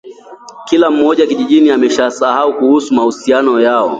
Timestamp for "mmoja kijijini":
0.91-1.71